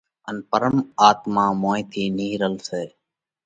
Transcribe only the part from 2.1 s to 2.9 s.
نِيھرل سئہ